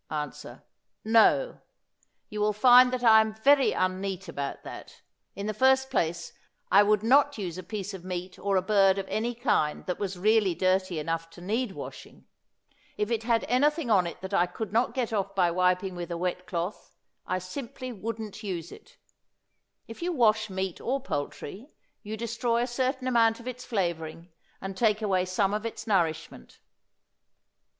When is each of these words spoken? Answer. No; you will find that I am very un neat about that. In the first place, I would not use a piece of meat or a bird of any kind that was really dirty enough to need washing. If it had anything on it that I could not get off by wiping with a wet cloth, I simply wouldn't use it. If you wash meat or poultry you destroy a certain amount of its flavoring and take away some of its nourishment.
Answer. 0.09 0.63
No; 1.05 1.59
you 2.27 2.41
will 2.41 2.53
find 2.53 2.91
that 2.91 3.03
I 3.03 3.21
am 3.21 3.35
very 3.35 3.71
un 3.75 4.01
neat 4.01 4.27
about 4.27 4.63
that. 4.63 5.03
In 5.35 5.45
the 5.45 5.53
first 5.53 5.91
place, 5.91 6.33
I 6.71 6.81
would 6.81 7.03
not 7.03 7.37
use 7.37 7.59
a 7.59 7.61
piece 7.61 7.93
of 7.93 8.03
meat 8.03 8.39
or 8.39 8.55
a 8.57 8.63
bird 8.63 8.97
of 8.97 9.07
any 9.09 9.35
kind 9.35 9.85
that 9.85 9.99
was 9.99 10.17
really 10.17 10.55
dirty 10.55 10.97
enough 10.97 11.29
to 11.29 11.39
need 11.41 11.73
washing. 11.73 12.25
If 12.97 13.11
it 13.11 13.21
had 13.21 13.43
anything 13.43 13.91
on 13.91 14.07
it 14.07 14.21
that 14.21 14.33
I 14.33 14.47
could 14.47 14.73
not 14.73 14.95
get 14.95 15.13
off 15.13 15.35
by 15.35 15.51
wiping 15.51 15.93
with 15.93 16.09
a 16.09 16.17
wet 16.17 16.47
cloth, 16.47 16.95
I 17.27 17.37
simply 17.37 17.91
wouldn't 17.93 18.41
use 18.41 18.71
it. 18.71 18.97
If 19.87 20.01
you 20.01 20.11
wash 20.11 20.49
meat 20.49 20.81
or 20.81 20.99
poultry 20.99 21.69
you 22.01 22.17
destroy 22.17 22.63
a 22.63 22.65
certain 22.65 23.07
amount 23.07 23.39
of 23.39 23.47
its 23.47 23.65
flavoring 23.65 24.31
and 24.59 24.75
take 24.75 25.03
away 25.03 25.25
some 25.25 25.53
of 25.53 25.63
its 25.63 25.85
nourishment. 25.85 26.57